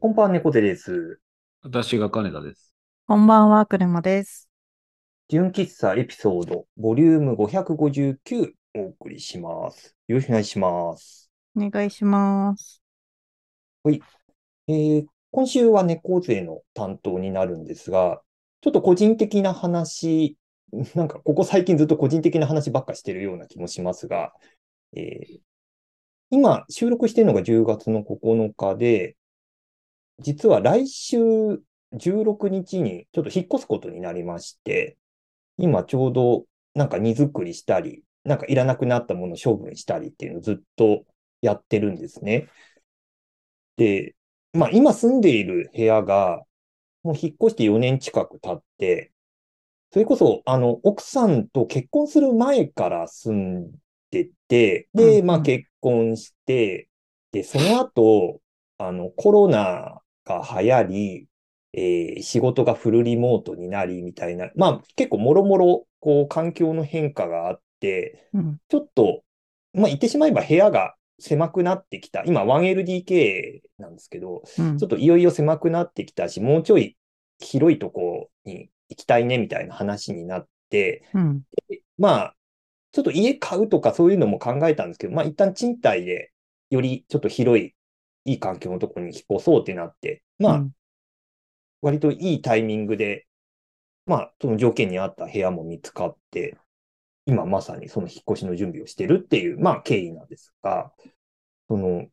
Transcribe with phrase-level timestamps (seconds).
[0.00, 1.20] こんばんは、猫背です。
[1.62, 2.74] 私が金田です。
[3.06, 4.48] こんばんは、車です。
[5.28, 9.96] 純喫茶エピソード、ボリューム559お送りします。
[10.08, 11.30] よろしくお願いします。
[11.56, 12.82] お願いします。
[14.68, 18.20] えー今週は猫背の担当になるんですが、
[18.62, 20.36] ちょっと個人的な話、
[20.96, 24.32] なんかここ最近ずっと個人的な話ばっかしてるような気もしますが、
[24.96, 25.40] えー
[26.30, 29.16] 今収録しているのが10月の9日で、
[30.20, 31.18] 実は来週
[31.92, 34.96] 16日にちょっと引っ越すことになりまして、
[35.58, 41.04] 今ちょうどなんか荷造りしたり、なんかいらなくなったものを処分したりっていうのをずっと
[41.42, 42.48] やってるんですね。
[43.76, 44.14] で、
[44.52, 46.42] まあ今住んでいる部屋が、
[47.02, 49.12] もう引っ越して4年近く経って、
[49.92, 53.72] それこそ、あの、奥さんと結婚する前から住ん
[54.10, 56.88] でて、で、うんまあ結婚して、
[57.32, 58.40] で、その後、
[58.78, 60.02] あの、コロナ
[60.38, 61.28] が流行り、
[61.72, 68.58] えー仕事がフルリモートになりみたいな、まあ結構もろもろ、こう、環境の変化があって、うん。
[68.68, 69.22] ちょっと、
[69.72, 72.24] まあ言ってしまえば部屋が狭くなってきた。
[72.24, 76.96] 今 1LDK なんですけど、うんちょっといよいよ狭くなってきたし、もうちょい
[77.38, 81.42] 広いとこに行きたいねみたいな話になって、うん。
[81.98, 82.36] まあ、
[82.92, 86.32] ちょっと家買うとかそういうのも考えたんですけど、まあ一旦賃貸で
[86.70, 87.74] よりちょっと広い、
[88.24, 90.70] いい環境のところに引っ越そうってなって、まあうん。
[91.82, 93.26] 割といいタイミングで、
[94.06, 96.56] まあその条件に合った部屋も見つかって、
[97.26, 100.92] 今まさにその引っ越しの準備をしてるっていう、まあ経緯なんですが、
[101.68, 102.06] その、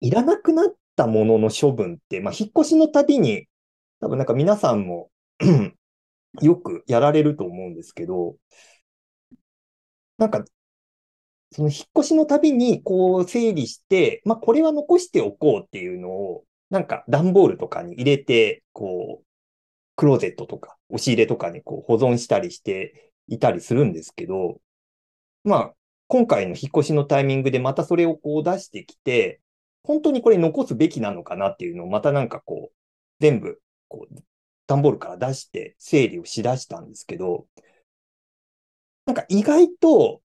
[0.00, 3.46] いらなくなったものの処分って、まあ引っ越しのたびに、
[4.00, 5.10] 多分なんか皆さんも
[6.42, 8.36] よくやられると思うんですけど、
[10.18, 10.44] なんか、
[11.52, 19.24] その引っ越しのたびにこう整理して、まあこれは残しておこうっていうのを、なんか段ボールとかに入れて、こう、
[19.96, 24.60] クローゼットとか押し入れとかにこう保存したりしていたりするんですけど、
[25.44, 25.74] まあ
[26.08, 29.40] 今回の引っ越しのタイミングでまたそれをこう出してきて、
[29.82, 32.74] 本当にこれ残すべきなのかなっていうのをまたなんかこう、
[33.20, 34.14] 全部こう、
[34.66, 37.46] 段ボールから出して整理をしだしたんですけど、
[39.04, 40.22] なんか意外と、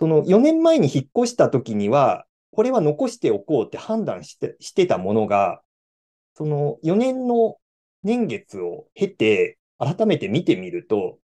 [0.00, 5.60] その4年前に引っ越した時には、これは残しておこうって判断してしてたものが、
[6.34, 7.56] その4年の
[8.02, 11.18] 年月を経て、改めて見てみると、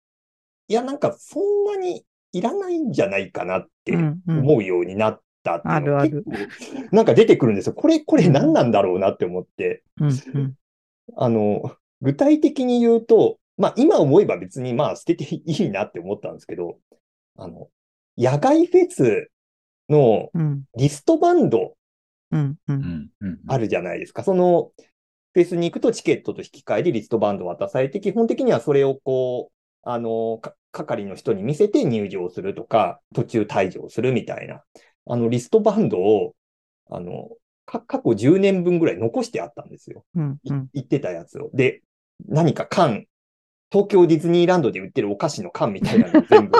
[0.68, 6.50] いや、なんかそんなにいらないんじゃないかなってうんうん思うようになったっていうのがある結
[6.90, 7.74] 構なんか出てくるんですよ。
[7.74, 9.84] これ、これ何なんだろうなって思って。
[10.00, 10.10] うん。
[10.10, 10.54] うん。
[11.16, 16.80] あの、具体的に言うと、まあ今思えば別にまあ捨てていいなって思ったんですけど、
[17.38, 17.70] あの、
[18.18, 19.30] 野外フェス
[19.90, 20.64] のうん。
[20.78, 21.76] リストバンド。
[23.48, 24.24] あるじゃないですか。
[24.24, 24.72] その、
[25.34, 29.54] フェスに行くとチケットと引き換えでリストバンドを渡されて、基本的にはそれをこう、
[29.84, 34.64] あの、か係の人に見せて入場するとか、途中退場するみたいな、
[35.08, 36.36] あの、リストバンドを、
[36.90, 37.30] あの、
[37.66, 40.06] か過去10年分ぐらい残してあったんですよ。
[40.16, 40.40] うん。
[40.44, 40.70] いうん。
[40.74, 41.50] 言ってたやつを。
[41.54, 41.82] で、
[42.28, 43.06] 何か缶、
[43.74, 46.60] 東京ディズニーランドで売ってるお菓子の缶みたいなのを 全部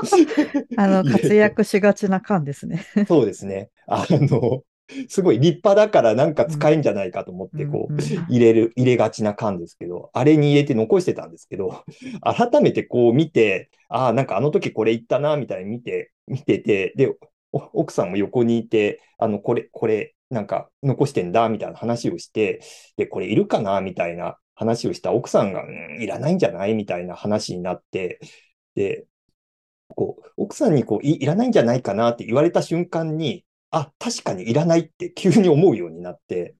[0.78, 2.84] あの、活躍しがちな感ですね。
[3.08, 3.70] そうですね。
[3.86, 4.64] あの、
[5.08, 7.94] すごい立派だからなんか使えんじゃないかと思って、こう、
[8.30, 11.84] 入れる、入れがちな缶ですけど、あれに入れて残してたんですけど、
[12.24, 17.14] 改めてこう見て、ああ、なんかあの時これ言ったな、みたいに見て、見てて、で、
[17.52, 22.62] お奥さんも横にいて、あの、これ、これ、なんか残してんだ、みたいな話をして、
[22.98, 28.20] で、これいるかな、みたいな話をした奥さんが、うん、いらないんじゃないみたいな話になって、
[28.76, 29.06] で、
[29.90, 36.56] こう、奥さんにこうい、いらないんじゃないかなって言われた瞬間に、あ、確かにいらないって急に思うようになって。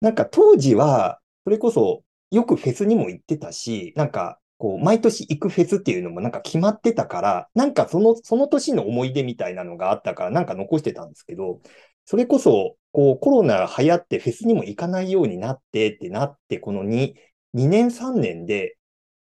[0.00, 11.62] なんか当時は、それこそよくフェスにも行ってたし、なんかこう、毎年行くフェスっていうのもなんか決まってたから、なんかその、その年の思い出みたいなのがあったから、なんか残してたんですけど、
[12.04, 17.14] それこそ、こう、コロナ流行ってフェスにも行かないようになってってなって、この2、
[17.54, 18.76] 2年3年で、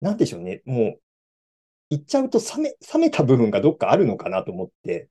[0.02, 1.02] なんでしょうね、もう、
[1.90, 5.10] 行っちゃうと冷め、冷めた部分がどっかあるのかなと思って、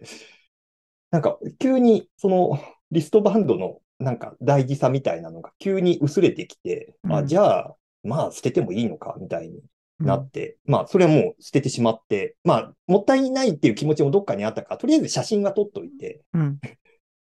[1.11, 2.59] なんか急にその
[2.91, 9.61] リストバンドのなんか大事さみたいなのが急に薄れてきて、あ、うんじゃあ、まあ捨ててもいいのかみたいに
[10.01, 10.07] うん。
[10.07, 16.59] なって、まあそれはもう捨ててしまって、まあもったいないっていう気持ちもどっかにあったから、とりあえず写真が撮っといて、うん。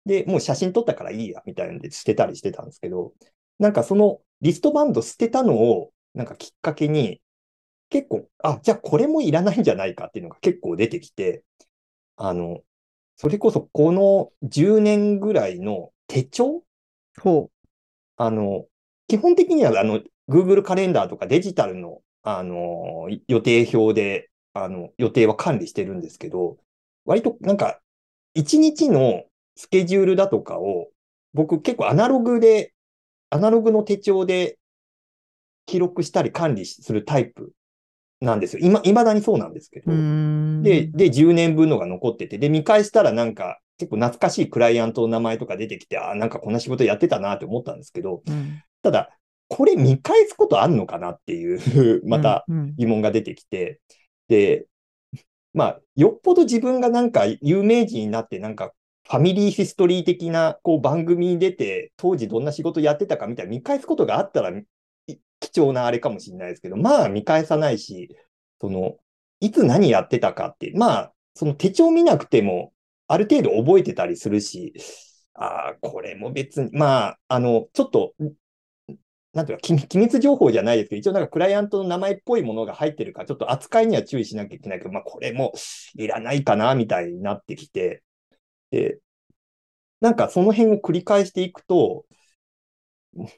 [0.05, 3.13] で、もう写真撮ったからいいや、みたいなんで捨てたりしてたんですけど、
[3.59, 7.21] なんかそのリストバンド捨てたのを、なんかきっかけに、
[7.89, 11.43] 結構、あ、じゃあこれもいらないんじゃないかっていうのが結構出てきて、
[12.17, 12.61] あの、
[13.17, 16.63] それこそこの10年ぐらいの手帳？
[17.21, 17.51] ほ
[18.17, 18.67] ああの、
[19.07, 26.57] 基本的には、あの、Google カレンダーとかデジタルの、あの、予定表で、あの、予定は管理してるんですけど、
[27.05, 27.81] 割となんか、
[28.35, 30.87] 一日のスケジュールだとかを、
[31.33, 32.73] 僕結構アナログで、
[33.29, 34.57] アナログの手帳で
[35.65, 37.53] 記録したり管理するタイプ
[38.21, 38.59] なんですよ。
[38.63, 39.91] 今、未だにそうなんですけど。
[40.61, 49.09] で、で、10年分のが残ってて、で、見返したらなんか、結構懐かしいクライアントの名前とか出てきて、ああ、なんかこんな仕事やってたなって思ったんですけど、うん、ただ、
[49.47, 52.45] これ見返すことあんのかなっていう また
[52.77, 53.79] 疑問が出てきて、
[54.27, 54.67] で、
[55.53, 58.73] まあ、よっぽど自分がなんか有名人になって、なんか
[59.13, 64.51] ファミリーヒストリー的なこう番組に出て、当時どんな仕事やってたかみたいな見返すことがあったら、
[65.39, 68.09] 貴重なあれかもしれないですけど、まあ見返さないし、
[68.59, 68.95] その、
[69.39, 72.73] いつ何やってたかって、まあ、その手帳見なくても、
[73.07, 74.73] ある程度覚えてたりするし、
[75.35, 78.15] ああ、これも別に、まあ、あの、ちょっと、
[79.33, 85.53] なんていうか、機密情報じゃないですけど、一応なんかクライアントの名前っぽいものが入ってるから、ちょっと扱いには注意しなきゃいけないけど、まあこれも
[85.97, 88.01] いらないかな、みたいになってきて、
[90.01, 92.05] なんかその辺を繰り返していくと、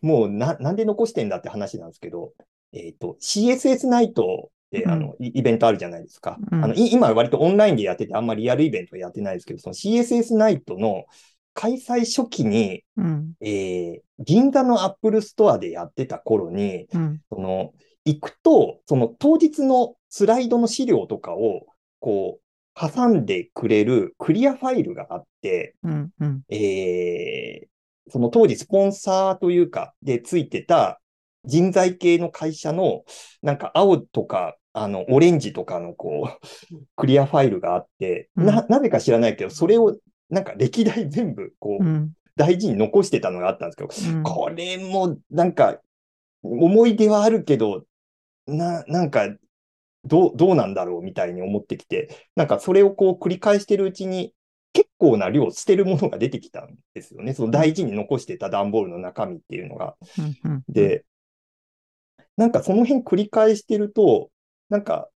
[0.02, 2.34] もうな、なんで残してんだって話なんですけど、
[2.74, 6.38] えっ、ー、と、CSS ナイトで、あの、イベントあるじゃないですか。
[6.52, 11.06] うん、あの今割とオンラインでやってて、あんまりリアルイベントやってないですけど、その CSS ナイトの
[11.54, 17.74] 開催初期に、うん、えー、銀座のアップルストアでやってた頃に、うん、その、
[18.06, 21.66] 行くと、その当日のスライドの資料とかを、
[22.00, 22.45] こう、
[22.76, 31.00] 挟んでくれるクリアファイルがあって、うんうん、えー、その当時スポンサーというか、でついてた
[31.46, 33.04] 人材系の会社の、
[33.42, 36.38] なんか青とか、あの、オレンジとかのこ
[36.72, 39.96] う、クリアファイルがあって、な、なぜか知らないけど、それを
[40.30, 41.86] なんか歴代全部、こう、
[42.36, 43.84] 大事に残してたのがあったんですけ
[44.14, 45.80] ど、これもなんか、
[46.44, 47.86] 思い出はあるけど、
[48.48, 49.28] な、なんか、
[50.06, 54.34] どう、どうなんだろうみたいに思ってきて、なんかそれをこう繰り返してるうちに、
[54.74, 57.34] 結構な量捨てるものが出てきたんですよね。
[57.34, 59.96] その大事に残してた段ボールの中身っていうのが。
[60.68, 61.06] で、
[62.38, 64.30] なんかその辺繰り返してると、
[64.70, 65.10] なんか、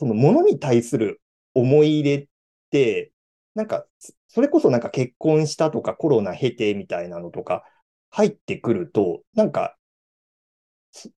[0.00, 1.20] そのものに対する
[1.54, 2.28] 思い入れっ
[2.70, 3.12] て、
[3.54, 3.86] なんか、
[4.28, 7.64] それこそなんか結婚したとかコロナ経てみたいなのとか
[8.10, 9.76] 入ってくると、なんか、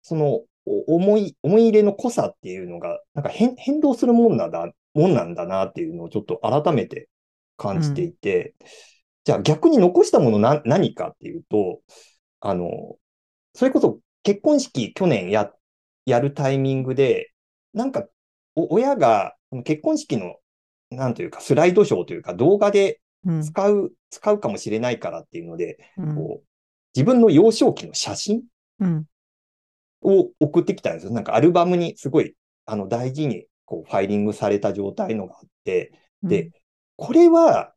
[0.01, 0.43] その
[0.87, 7.09] 思い、思い入れの濃さっていうのが、なんか変変動するもんなんだ、もんなんだなっていうのをちょっと改めて
[7.57, 8.67] 感じていて、うん、
[9.25, 11.81] じゃあ逆に残したものな何かっていうと、
[12.41, 12.95] あの、
[13.53, 15.51] それこそ結婚式去年や、
[16.05, 17.31] やるタイミングで、
[17.73, 18.05] なんか、
[18.55, 20.35] 親が結婚式の、
[20.91, 22.99] なんというか、スライドショーというか、動画で
[23.43, 26.47] 使う、うん、使うかもしれないからっていうので、うん、こう
[26.95, 28.41] 自分の幼少期の写真
[30.01, 31.11] を送ってきたんですよ。
[31.11, 32.35] なんかアルバムにすごい、
[32.65, 35.93] あの、大事にこうファイリングされた状態のがあって、
[36.23, 36.51] で、
[36.95, 37.73] これは、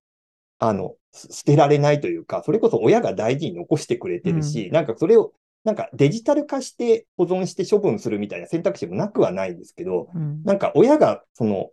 [0.59, 5.33] あの、捨てられないというか、それこそ親が大事に残してくれてるし、うん、なんかそれを
[5.65, 11.71] なんかデジタル化して保存して処分するみたいな選択肢もなくはないんですけど、うん、なんか親がその、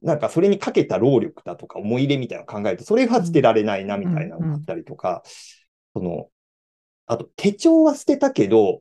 [0.00, 5.22] なんかそれにかけた労力だとか思い入れみたいなのを考えると、それは捨てられないなみたいなのがあったりとか、
[5.94, 6.28] その、
[7.06, 8.80] あと手帳は捨てたけど、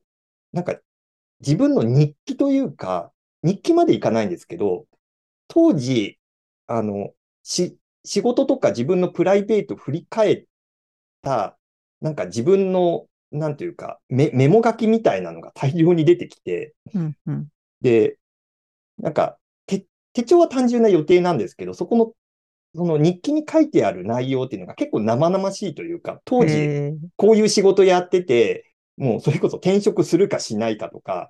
[0.53, 0.77] なんか
[1.39, 3.11] 自分の日記というか、
[3.43, 4.85] 日記までいかないんですけど、
[5.47, 6.19] 当時、
[6.67, 7.13] あの、
[7.43, 10.45] し、仕事とか自分のプライベート振り返っ
[11.21, 11.57] た、
[12.01, 17.47] なんか自分のなんていうかメ、メモ書きみたいなのが 大量に出てきて、うんうん、
[17.81, 18.17] で、
[18.97, 22.13] なんか手、手帳は単純な予定なんですけど、そこの、
[22.75, 28.65] その日記に書いてある内容っていうのが結構生々しいというか、当時、こういう仕事やってて、
[28.97, 31.29] もうそれこそ転職するかしないかとか、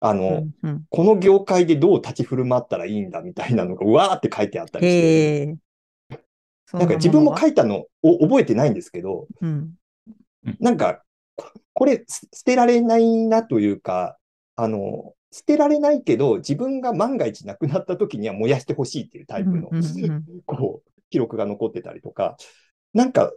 [0.00, 5.56] あの、うんうん、この業界でどう立ち振る舞ったらいいんだみたいなのが、うわーって書いてあったりして、
[6.72, 9.74] なんか自分も書いたのを覚えてないんですけど、うん、
[10.58, 11.02] なんか
[11.74, 14.16] これ捨てられないなというか、
[14.56, 19.70] あの、捨てられないけど、自分が万が一亡くなった時には燃やしてほしいっていうタイプの、
[20.44, 22.36] こう、記録が残ってたりとか、
[22.92, 23.32] なんか、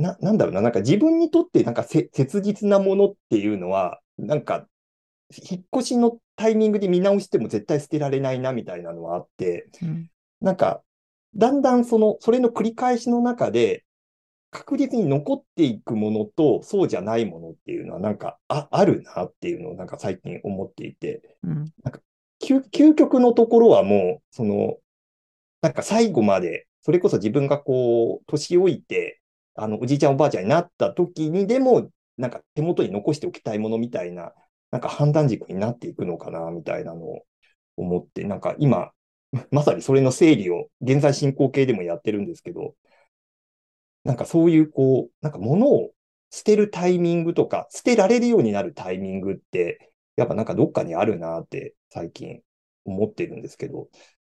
[0.00, 4.66] な、なんだろうな、なんか自分にとってなんか切実なものっていうのは、なんか、
[5.30, 10.82] 引っ越しのタイミングで見直しても絶対捨てられないなみたいなのはあって、うん、なんか、
[11.36, 13.84] だんだんその、それの繰り返しの中で、
[14.50, 22.00] 確実に残っていくものと、そうじゃないものっていうのは、なんかあ、あるなっていうのを、なんか最近思っていて、うん、なんか
[22.42, 24.78] 究、究極のところはもう、その、
[25.62, 29.19] なんか最後まで、それこそ自分がこう、年老いて、
[29.62, 34.32] あの、おじいちゃんおばあちゃんになった時にでも、なんか手元に残しておきたいものみたいな、
[34.70, 37.24] なんか判断軸になっていくのかな、みたいなのを
[37.76, 38.92] 思って、なんか今、
[39.50, 42.74] まさにそれの整理を現在進行形でもやってるんですけど、
[44.04, 45.92] なんかそういうこう、なんか物を
[46.30, 52.42] 捨てるタイミングとか、捨てられるようになるタイミングって、やっぱなんかどっかにあるなって最近
[52.84, 53.88] 思ってるんですけど、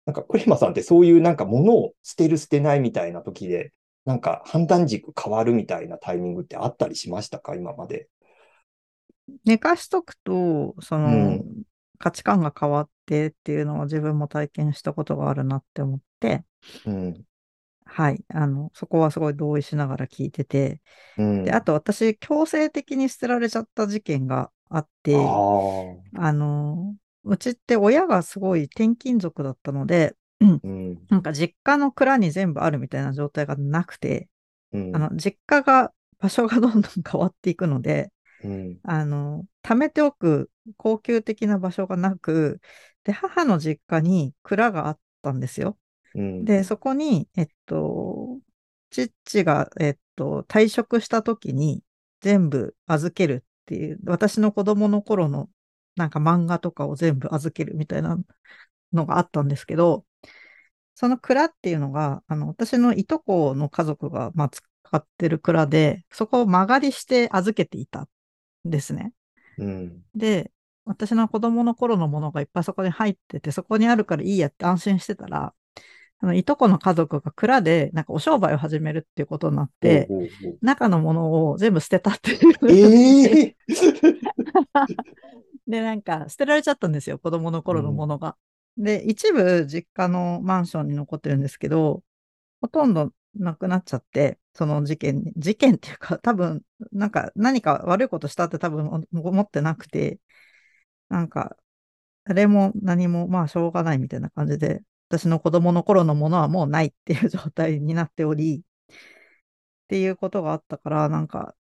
[0.07, 3.73] なんかクレマさんってそういうなんか物を捨てる捨てないみたいな時で、
[4.09, 7.55] なんか判断軸変わるみたいなタイミングってあったりしましたか？
[7.55, 8.09] 今まで。
[9.45, 11.45] 寝かしとくと、その、うん
[12.01, 16.45] 価値観が変わってっていうのは自分も体験したことがあるなって思って、
[16.87, 17.25] うん。
[17.85, 18.25] はい。
[18.29, 20.81] あの、そこはすごい同意しながら聞いてて、
[21.17, 21.45] うん。
[21.45, 25.19] で、あと私、強制的に捨てられちゃった事件があって、あ
[26.19, 31.07] あの、うちって親がすごい転勤族だったので、ーうん。
[31.09, 34.29] なんか実家の蔵に全部あるみたいな状態がなくて、
[34.73, 34.97] うん。
[34.97, 38.79] あの、実家が、場所がどんどん変わっていくので、うん。
[38.83, 42.61] あの、貯めておく高級的な場所がなく、
[43.05, 45.79] で、母の実家に蔵があったんですよ。
[46.15, 46.45] うん。
[46.45, 48.41] で、そこに、えっと、
[48.91, 51.83] 父が、えっと、退職した時に
[52.21, 55.49] 全部預けるっていう、私の子供の頃の
[55.97, 58.19] なんか漫画とかを全部預けるみたいな
[58.93, 60.05] のがあったんですけど、
[60.99, 64.65] その蔵っていうのが、あの、私のいとこの家族が、まあ、使
[64.97, 68.09] ってる蔵で、そこを間借りして預けていたん
[68.65, 69.13] ですね。
[69.59, 70.03] うん。
[70.17, 70.51] で、
[70.85, 75.55] 私の子供の頃のものがいっぱいそこに入ってて、そこにあるからいいやって安心してたら、
[76.19, 80.29] あの、いとこの家族が蔵で、なんかお商売を始めるっていうことになって、ほう
[80.63, 82.73] 中のものを全部捨てたっていう。
[82.73, 83.57] ええ
[85.69, 88.35] で、なんか捨てられちゃったんですよ、子供の頃のものが。
[88.79, 92.03] で、一部実家のマンションに残ってるんですけど、
[92.61, 100.21] ほとんどなくなっちゃって、その事件に、事件っていうか、多分、なんか何か悪いことしたって多分思ってなくて、
[101.09, 101.57] なんか、
[102.25, 108.95] 誰も何もまあしょうがないみたいな感じで、私の子供の頃のものはもうないっていう 状態になっており、っ
[109.89, 111.55] ていうことがあったから、なんか、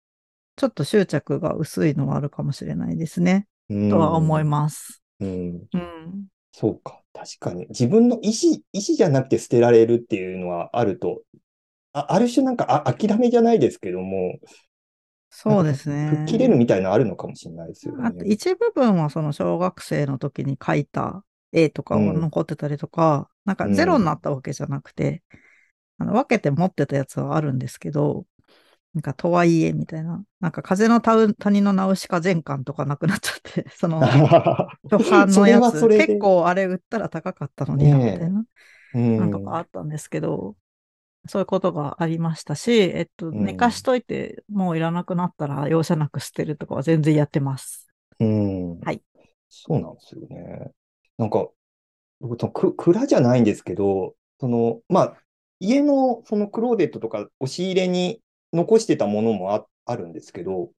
[0.57, 3.47] ちょっと執着が薄いのはあるかもしれないですね。
[3.69, 5.03] うんとは思います。
[5.73, 5.81] うん。
[5.81, 6.27] うん。
[6.57, 7.03] そうか。
[7.13, 7.67] 確かに。
[7.71, 11.23] 自分の意思、意思じゃなくて捨てられるっていうのはあると、
[11.93, 14.39] あある種なんかあ諦めじゃないですけども、
[15.31, 16.27] そうです吹ねっ。
[16.27, 18.05] 切れるみたいなのあるのかもしれないですよね。
[18.07, 25.25] あと一部分はその小学生の時に描いた絵とかがうん残ってたりとか、なんかゼロになったわけじゃなくて、
[25.99, 28.27] あの分けて持ってたやつはあるんですけど、
[28.95, 34.15] なんかとはいえみたいな、なんか風の谷谷のナウシカ全巻とかなくなっちゃって、 その
[34.91, 38.45] 初版のやつ、結構あれ売ったら高かったのにな、みたいな。
[38.95, 40.57] うんなんとかあったんですけど、
[41.29, 47.89] そういうことがありましたし、えっと、うん寝かしといて、もういらなくなったら容赦なく捨てるとかは全然やってます。
[48.21, 48.81] うん。
[48.81, 49.03] はい。
[49.49, 50.73] そうなんですよね。
[51.19, 51.49] なんか、
[52.21, 55.23] 僕蔵じゃないんですけど、その、まあ、
[55.61, 58.21] 家のそのクローゼットとか押し入れに
[58.55, 60.71] 残してたものもあ、あるんですけど、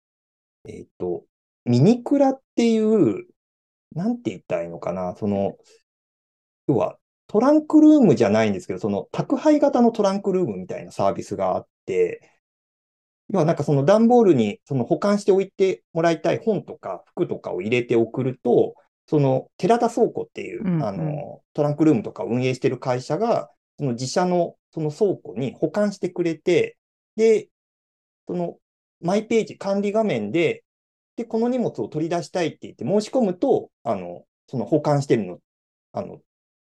[0.67, 1.23] えっと、
[1.65, 3.25] ミニクラっていう、
[3.93, 5.57] なんて言ったらいいのかな、その、
[6.67, 12.31] 要はトランクルームじゃないんですけど、その宅配型のトランクルームみたいなサービスがあって、
[13.29, 18.75] 要はなんかその段ボールにその保管しておいてもらいたい本とか服とかを入れて送ると、
[19.07, 20.83] その寺田倉庫っていう、うんうん。
[20.83, 26.77] あのトランクルームとかを運営してる会社が、その自社のその倉庫に保管してくれて、
[27.15, 27.47] で、
[28.27, 28.57] その
[29.01, 30.63] マイページ管理画面で、
[31.15, 35.39] で、この荷物を取り出したいって言って申し込むと、あの、その保管してるの、
[35.93, 36.19] あの、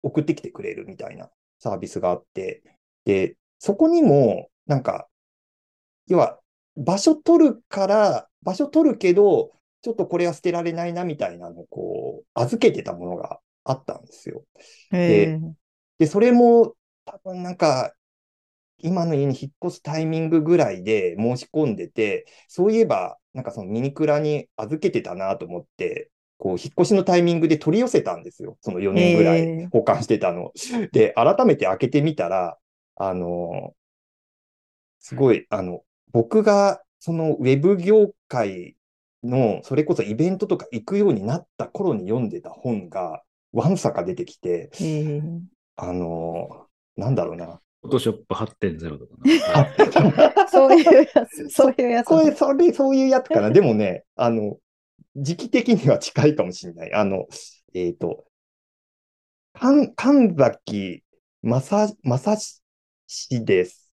[0.03, 1.29] 送ってきてくれるみたいな
[1.60, 2.63] サービスがあって、
[3.05, 5.08] で、そこにも、なんか、
[6.08, 6.39] 要は、
[6.77, 14.43] 場所取るから、場所取るけど、ちょっとこれは捨てられないなみたいなのをこう、預けてたものがあったんですよ。
[14.91, 15.39] へえ
[16.00, 17.93] で、それも多分なんか、
[18.84, 28.58] 今の家に引っ越すタイミングぐらいで申し込んでて、そういえば、なんかそのミニクラに預けてたなと思って、こう、引っ越しのタイミングで取り寄せたんですよ。
[28.62, 30.52] その4年ぐらへいー保管してたの。
[30.92, 32.58] で、改めて開けてみたら、
[32.96, 33.74] あの、
[35.00, 38.76] すごい、あの、僕がそのウェブ業界
[39.24, 45.22] の、それこそイベントとか行くようになった頃に読んでた本が、わんさか出てきて、へえ
[45.76, 47.62] あの、なんだろうな。
[47.82, 50.48] フォトショップ8.0とかな。
[50.48, 52.08] そういうやつ、そういうやつ。
[52.08, 53.50] こ れ、それ、そういうやつかな。
[53.52, 54.58] でもね、あの、
[55.16, 56.94] 時期的には近いかもしれない。
[56.94, 57.28] あの、
[57.74, 58.26] えっ、と、
[59.54, 61.04] 神、神崎
[61.42, 62.62] 正、正
[63.08, 63.92] しです。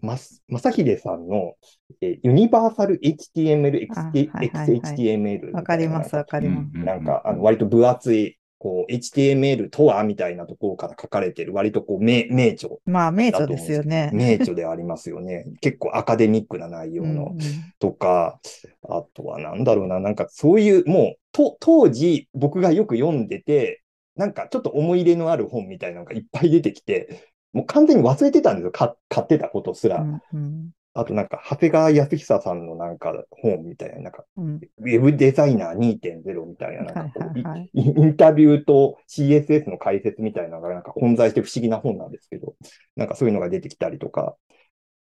[0.00, 1.54] ます、正秀さんの、
[2.00, 6.70] えーユニバーサル HTML、あはいはいはい XHTML わかります、わかります。
[6.74, 14.10] うんなんか、あの、割と分厚い、こう、HTML とはみたいなところから書かれてる、割とこう、名、名著、まあ、名著ですよね。
[14.12, 15.44] 名著でありますよね。
[15.60, 17.38] 結構アカデミックな内容のうんうん
[17.78, 18.40] とか、
[18.88, 23.82] あとはなんだろうな、なんかそういう、もう、と、当時僕がよく読んでて、
[24.16, 28.72] なんかちょっと思い入れのある本みたいなのがいっぱい出てきて、もう完全に忘れてたんですよ。
[28.72, 30.00] か買ってたことすら。
[30.00, 34.60] うんうんあとなんか、長谷川康久さんのなんか本みたいな、なんか、うん。
[34.78, 37.70] ウェブデザイナー2.0みたいな、なんかこう、はいはいはい。
[37.72, 42.56] イインタビューと CSS の解説みたいなのがなんか混在して不思議な本なんですけど、
[42.96, 44.34] なんかそういうのが出てきたりとか、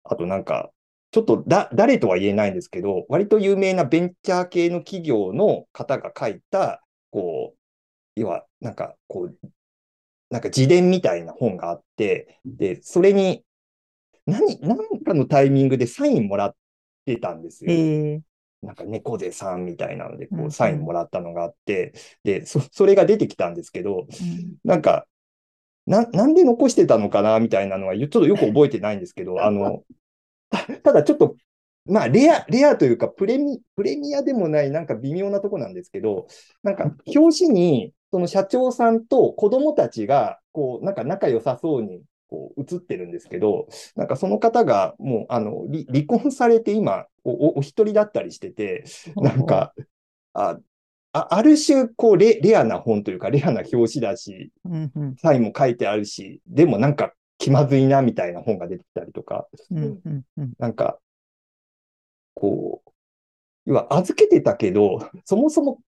[0.04, 0.72] あとなんか、
[1.12, 9.38] ちょっとだ、誰とは言えないんですけど、割と有名なベンチャー系の企業の方が書いた、こう、要は、なんか、こう、
[10.32, 13.44] なんか自伝みたいな本があって、で、それに、
[14.26, 16.56] 何、何かのタイミングでサインもらっ
[17.06, 17.72] てたんですよ。
[17.72, 18.22] ええ。
[18.62, 25.06] なんか猫背さんみたいなので、サインもらったのがあって、で、そ、それが出てきたんですけど、うんなんか、
[25.86, 29.84] な、なんで残してたのかなみたいなのは、ちょっとよく覚えてないんですけど、あの、
[30.50, 31.36] た ただちょっと、
[31.86, 36.28] まあ、レア、レアというか、プレミ、プレミアでもない、なんか微妙なとこなんですけど、
[36.64, 42.02] なんか、表紙に、その社長さんと子供たちが、こう、なんか仲良さそうに、
[42.54, 48.84] こう、写ってるんですけど、なんかその方が、もう、あの、離離婚されて今、お、おお一人だったりしてて、
[49.16, 49.74] なんか、
[50.34, 50.58] あ、
[51.14, 55.16] あある種、こうレ、レアな本というか、レアな表紙だし、うんうん。
[55.18, 60.54] サインも書いてあるし、でもなんか気まずいなみたいな本が出てきたりとか、うんうんうん。
[60.58, 60.98] なんか、
[62.34, 62.92] こう、
[63.66, 65.80] 要は預けてたけど、そもそも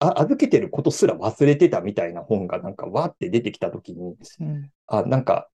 [0.00, 4.70] あ預けてることすら忘れてたみたいな本がなんかわーって出てきたときに、うん。
[4.86, 5.48] あ、なんか、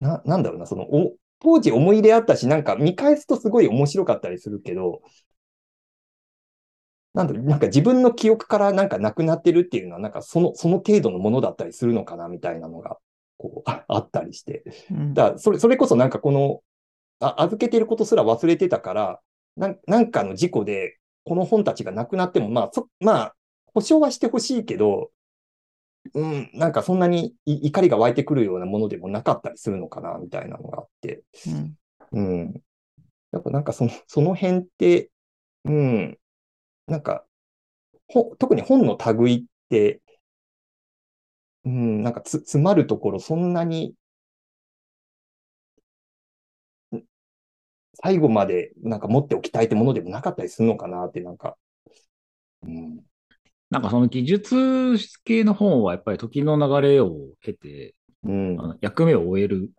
[0.00, 5.02] な、なんだろうな、その、お、当時思い入れあったし、なんか見返すとすごい面白かったりするけど、
[7.14, 12.98] なんだろう、なんか自分の記憶からなんかなくなってるっていうのは、なんかその、その程度のものだったりするのかな、みたいなのが、
[13.38, 14.62] こう、ああったりして。
[14.90, 16.60] うんだから、それ、それこそなんかこの、
[17.20, 19.20] あ、預けてることすら忘れてたから、
[19.56, 23.34] なん、なんかの事故で、この本たちがなくなっても、まあ、そ、まあ、
[23.74, 25.10] 保証はしてほしいけど、
[26.14, 31.22] うん、なんかそんなにい怒りが湧いてくるようなものでもなかったりするのかな、みたいなのがあって。
[31.46, 31.78] うん
[32.12, 32.62] うん。
[33.32, 35.10] やっぱなんかその、その辺って、
[35.64, 36.18] うん、
[36.86, 37.26] なんか、
[38.08, 40.02] ほ、特に本の類って、
[41.64, 43.94] うん、なんかつ、詰まるところそんなに、
[46.94, 47.02] ん
[48.02, 51.56] 最後までなんか持っておきたいってものでもなかったりするのかなって、なんか、
[52.62, 53.04] うん、
[53.70, 58.56] なんかその技術系の本はやっぱり時の流れを経て、うん。
[58.60, 59.70] あ、の役目を終える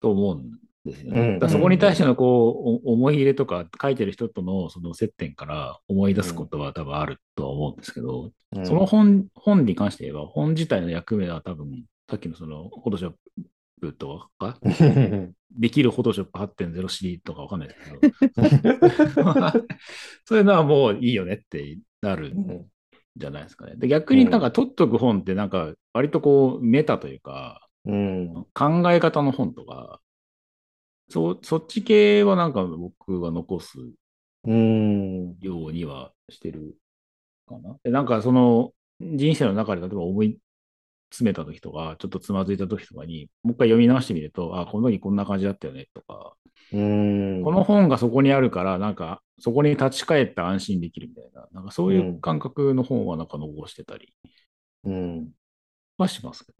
[0.00, 0.50] と思うん
[0.84, 1.20] ですよね。
[1.20, 8.66] うんだそこに対してのこう、お思い入れとか書いてる人とのその接点から思い出すことは多分あるとは思うんですけど、うん。
[8.66, 13.12] その本、本に関して言えば、本自体の役目は多分、さっきのその、フォトショッ
[13.80, 14.58] プとか、
[15.58, 19.32] できるフォトショップ 8.0C とかわかんないですけど、
[20.26, 22.66] そういうのはもういいよねってなるん
[23.18, 23.74] じゃないですかね。
[23.76, 30.00] で逆になんか取っとく本ってなんか割とこうメタというかうん、考え方の本とか、
[31.08, 33.78] そそっち系はなんか僕は残す
[34.44, 36.76] うん、ようにはしてる
[37.46, 37.76] かな。
[37.82, 40.38] でなんかその人生の中で例えば思い
[41.10, 46.34] 詰めた時とか、ちょっとつまずいた時とかに、もう一回読み直してみると、あ、この時こんな感じだったよねとか、
[46.72, 54.12] うん、この本がそこにあるから、なんかそこに立ち返って安心できるみたいな、なんかそういう感覚の本はなんか残してたり
[54.84, 55.30] うん、
[55.96, 56.52] はしますけ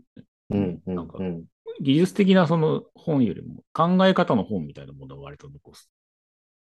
[0.50, 0.78] どね。
[0.87, 1.44] なんかうん、
[1.80, 5.90] 技術的なその本よりも考え方の本みたいなものを割と残す。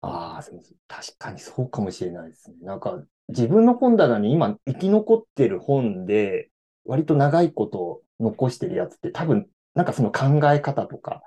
[0.01, 0.43] ああ、
[0.87, 2.57] 確かにそうかもしれないですね。
[2.61, 6.49] なんか、自分の本棚に今生き残ってる本で、
[6.85, 11.21] 割と長いこと残してるやつって多分、なんかその考え方とか、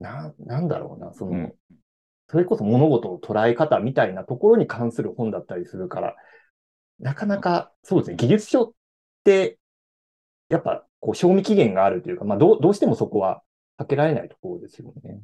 [0.00, 1.54] な、なんだろうな、その、うん
[2.30, 6.14] それこそ物事の捉え方みたいなところに関する本だったりするから、
[7.00, 8.72] なかなか、そうですね、技術書っ
[9.24, 9.58] て、
[10.50, 13.42] やっぱ、こう、賞味期限があるというか、まあ、どう、どうしてもそこは
[13.78, 15.20] 避けられないところですよね。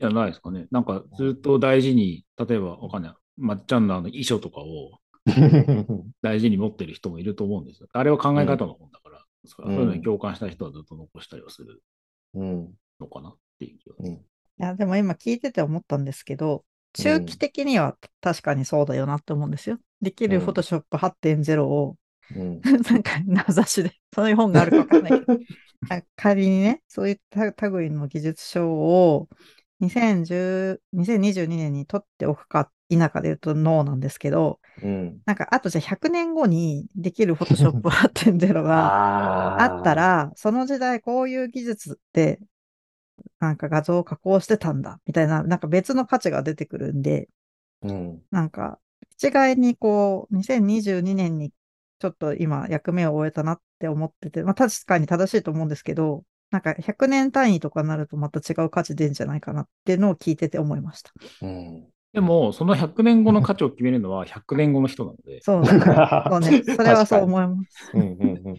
[0.00, 0.66] いや、ないですかね。
[0.70, 3.14] なんかずっと大事に、例えばわかんない。
[3.36, 4.98] まっちゃんのあの遺書とかを
[6.22, 7.88] 大事に持ってる人もいると思うんですよ。
[7.92, 11.82] あれは考え方の本だから、そうそういうのに共感した人はずっと残したりはする
[12.34, 13.96] うん、のかなっていう気は。
[13.98, 14.20] うん、い
[14.58, 19.78] や、でも今聞いてて思ったんですけど、中期的には確かにそうだよなって思うんですよ。
[20.00, 20.44] できるうん。
[20.46, 21.96] Photoshop 8.0を、
[22.36, 25.38] うん、 なんか名指しで、そういう本があるかわかんないけど、
[25.90, 29.28] あ仮にね、そういった類の技術書を
[29.80, 35.20] 2010 2022年に取っておくか否かで言うとノーなんですけど、うん。
[35.26, 38.94] なんかあとじゃあ100年後にできる Photoshop 8.0が
[39.56, 42.40] ああった、ら、その時代こういう技術って、
[43.38, 47.28] なんか画像を加工してたんだ、みたいな、なんか別の価値が出てくるんで、
[47.82, 48.22] うん。
[48.30, 51.52] なんか、一概にこう、2022年に
[52.00, 61.12] ちょっと今役目を終えたなって思ってて、まあ確かに正しいと思うんですけど、なんか100年単位とかになるとまた違う価値出るんじゃないかなっていうのを聞いてて思いました。
[61.42, 61.93] うん。
[62.14, 65.78] でも、その100年後の価値を決めるのは100年後の人なので、そう、そう
[66.40, 66.62] ね。
[66.74, 67.90] それはそう思います。
[67.92, 68.04] うんう
[68.52, 68.56] ん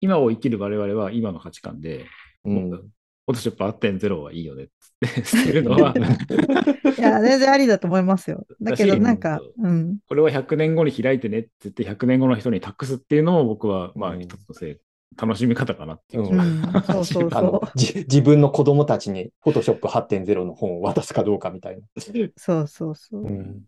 [0.00, 2.04] 今を生きる我々は今の価値観で、
[2.44, 2.70] うん。
[3.26, 8.46] フォトショップ8.0はいいよねっつって捨てるのは、 いや、全然ありだと思いますよ。
[8.60, 9.98] だけど、なんか、うん。
[10.06, 14.76] これは100年後に開いてねって言って100年後の人に託すっていうのも僕は、まあうん一つのせい、
[15.16, 16.24] 楽しみ方かなっていう。
[16.24, 21.82] うんうん、そうそうあのそじ自分の子供たちに Photoshop 8.0の本を渡すかどうかみたいな。
[21.96, 22.32] う。
[22.36, 23.22] そうそうそう。
[23.22, 23.62] うん。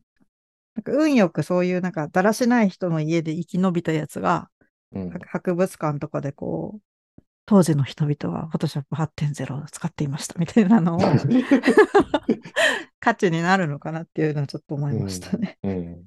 [0.74, 4.48] なんか運よくそういうなんかだらしない人の家で生き延びたやつが、
[4.92, 6.80] うん博博物館とかでこう、
[7.44, 11.00] 当時の人々は Photoshop 8.0を使っていましたみたいなのを
[13.00, 15.58] 価値になるのかなっていうのはちょっと思いましたね。
[15.62, 15.70] うん。
[15.70, 16.04] うん、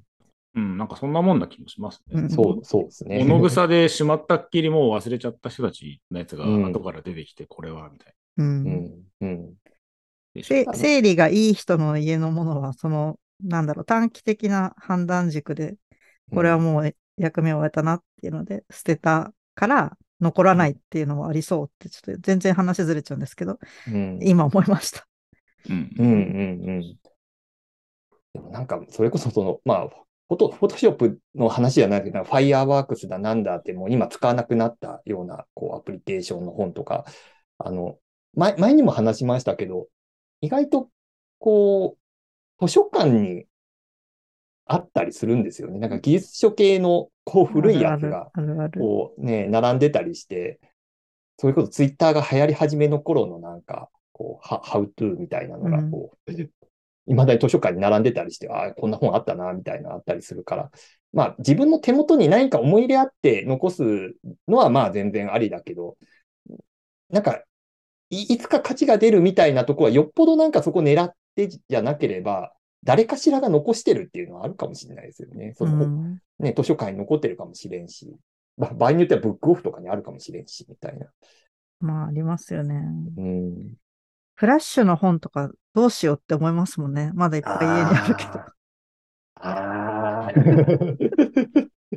[0.78, 2.20] なんかそんなもんな気もしますね。
[2.20, 3.24] うんそう、そうですね。
[3.24, 9.02] 物草でしまったっきりもう忘れちゃった人たちのやつがうん後から出てきて、これは、みたいうんうん。
[9.20, 9.54] うん。
[11.02, 15.76] 理がいい人の家のものは、その、なんだろう、短期的な判断軸で、
[16.32, 24.18] これはもう役目を終えたなっていうので、捨てたから残らないっていうのはありそうって、ちょっと全然話ずれちゃうんですけど、うん。
[24.22, 25.06] 今思いました。
[25.68, 26.80] うんうんうんうん。
[28.32, 29.88] でもなんか、それこそその、まあ、
[30.30, 37.04] フォト、フォトショップの話じゃないけど、ファイアーワークスだなんだってもう今使わなくなったような、こう、アプリケーションの本とか、
[37.58, 37.98] あの、
[38.34, 39.88] 前、前にも話しましたけど、
[40.40, 40.88] 意外と、
[41.40, 41.96] こ
[42.60, 43.46] う、図書館に
[44.66, 45.80] あったりするんですよね。
[45.80, 48.30] なんか技術書系の、こう、古いやつが。
[48.78, 50.60] こうね、並んでたりして、
[51.38, 56.48] それこそツイッターが流行り始めの頃のなんか、こう、は、ハウトゥーみたいなのが、こう、い
[57.14, 60.70] まだに図書館に並んでたりして、ああ、こんな本あったな、みたいなあったりするから、
[61.12, 64.14] まあ、自分の手元に何か思い入れあって残す
[64.48, 65.96] のは、まあ、全然ありだけど、
[67.10, 67.42] なんか、
[68.10, 72.52] いいつか価値が出るみたいなとこは、よっぽどなんかそこ狙ってじゃなければ、
[72.84, 75.52] 誰かしらが残してるっていうのはあるかもしれないですよね。
[75.54, 78.10] その、うんね、図書館に残ってるかもしれんし、
[78.56, 81.06] まあ、場合によってはブックオフとかにあるかもしれんし、みたいな。
[81.80, 82.82] まあ、ありますよね。
[83.16, 83.74] うん。
[84.40, 87.10] フラッシュの本とかどうしようって思いますもんね。
[87.12, 88.30] まだいっぱい家にあるけど。
[89.34, 90.32] ああ。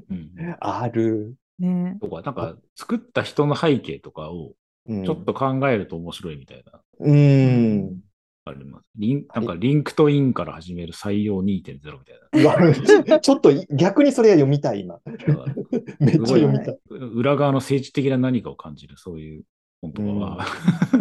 [0.09, 1.35] うんある。
[1.57, 4.55] ねとか、なんか作った人の背景とかを
[4.89, 8.01] うんちょっと考えると面白いみたいな、うん。
[8.43, 8.85] あります。
[8.97, 12.57] リンなんか LinkedIn から始める採用2.0みたいうわ
[13.21, 14.99] ちょっと逆にそれは読みたい、今。
[16.01, 16.77] めっちゃ読みたい。
[16.89, 19.43] 裏側の政治的な何かを感じる、そういう
[19.83, 20.45] 本とかは、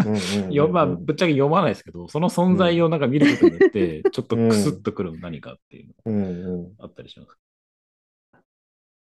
[0.73, 7.39] まあ、ぶっちゃけ読まないですけど、その存在をなんか見ることによって、ちょっとクスッとくる何かっていうのがあったりします。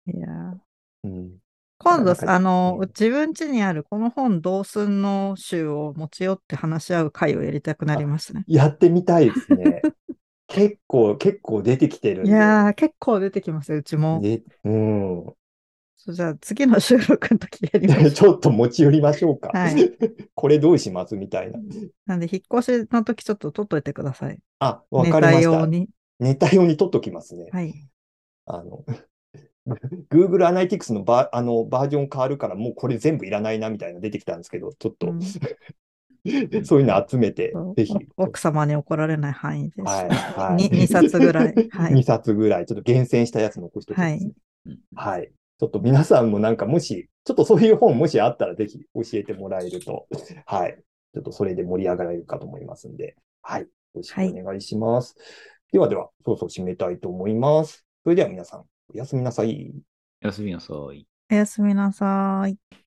[0.05, 0.57] いやー
[1.05, 1.37] うん
[1.79, 8.45] 今度あの、うん自分家にあるこの本どうすんの集を持ち寄って話し合う会をやりたくなりますね。
[8.47, 9.81] やってみたいですね。
[10.47, 12.25] 結構、結構出てきてる。
[12.27, 14.21] いやー、結構出てきますよ、うちも。
[14.21, 15.33] でうん。
[16.07, 18.11] じゃあ、次の収録の時やりましょう。
[18.11, 19.49] ちょっと持ち寄りましょうか。
[19.49, 19.91] はい
[20.35, 21.15] これどうします？
[21.15, 21.59] みたいな。
[22.05, 24.39] なんで、引っ越しの時ちょっと取っといてください。
[24.59, 25.51] あ、わネタかりました。
[25.51, 25.89] 用に。
[26.19, 27.47] ネタ用に取っときますね。
[27.51, 27.73] はい。
[28.45, 28.83] あの、
[30.11, 35.21] Google Analytics のバあのバージョン変わるから、もうこれ全部いらないなみたいなの出てきたんですけど、ちょっと、うん
[36.63, 37.93] そういうの集めてぜひ。
[38.15, 39.81] お奥様に怒られない範囲です。
[39.81, 40.63] はい、はい。
[40.63, 41.53] に2冊ぐらい。
[41.69, 42.03] は2い。
[42.03, 44.33] 冊ぐらい、ちょっと厳選したやつ残しておきます、はい
[44.95, 45.31] はい。
[45.63, 50.07] ちょっと皆さんもなんかもし、ちょっとそういう本もしあったらぜひ教えてもらえると、
[50.45, 50.77] はい。
[51.13, 53.61] ちょっとそれで盛り上がれるかと思いますんで、はい。
[53.61, 55.15] よろしくお願いします。
[55.71, 57.85] ではでは、そろそろ締めたいと思います。
[58.03, 59.73] それでは皆さん、おやすみなさい。
[60.21, 61.07] おやすみなさい。
[61.31, 62.82] おやすみなさい。